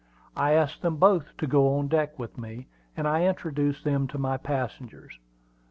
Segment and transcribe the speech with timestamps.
[0.35, 2.65] I asked them both to go on deck with me,
[2.97, 5.19] and I introduced them to my passengers.